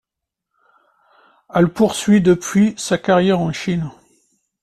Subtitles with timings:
[1.53, 3.91] Elle poursuit depuis sa carrière en Chine.